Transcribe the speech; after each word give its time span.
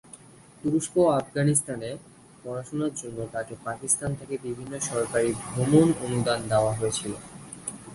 তুরস্ক 0.61 0.93
ও 0.97 1.05
আফগানিস্তানে 1.11 1.89
পড়াশুনার 2.43 2.93
জন্য 2.95 3.19
তাকে 3.31 3.53
পাকিস্তান 3.67 4.11
থেকে 4.19 4.35
বিভিন্ন 4.45 4.73
সরকারি 4.89 5.29
ভ্রমণ 5.43 5.87
অনুদান 6.05 6.39
দেওয়া 6.49 6.73
হয়েছিল। 6.73 7.13